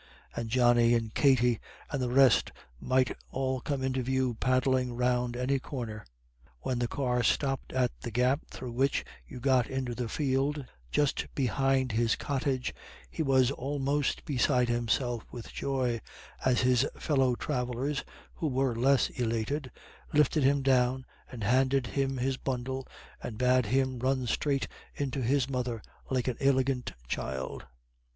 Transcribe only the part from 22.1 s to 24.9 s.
his bundle, and bade him run straight